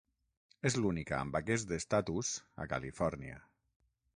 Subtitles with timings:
[0.69, 2.33] És l'única amb aquest estatus
[2.65, 3.39] a Califòrnia.